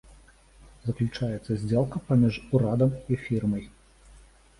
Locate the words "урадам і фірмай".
2.57-3.63